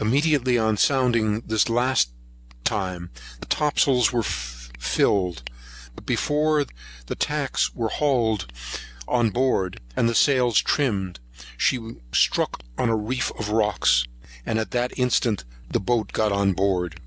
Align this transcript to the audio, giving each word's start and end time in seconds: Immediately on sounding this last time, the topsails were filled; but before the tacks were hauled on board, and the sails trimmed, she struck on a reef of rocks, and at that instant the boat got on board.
Immediately 0.00 0.58
on 0.58 0.76
sounding 0.76 1.42
this 1.46 1.68
last 1.68 2.10
time, 2.64 3.08
the 3.38 3.46
topsails 3.46 4.10
were 4.12 4.24
filled; 4.24 5.48
but 5.94 6.04
before 6.04 6.66
the 7.06 7.14
tacks 7.14 7.72
were 7.72 7.88
hauled 7.88 8.52
on 9.06 9.30
board, 9.30 9.78
and 9.94 10.08
the 10.08 10.14
sails 10.16 10.58
trimmed, 10.60 11.20
she 11.56 11.78
struck 12.10 12.64
on 12.76 12.88
a 12.88 12.96
reef 12.96 13.30
of 13.38 13.50
rocks, 13.50 14.04
and 14.44 14.58
at 14.58 14.72
that 14.72 14.98
instant 14.98 15.44
the 15.70 15.78
boat 15.78 16.10
got 16.10 16.32
on 16.32 16.52
board. 16.52 17.00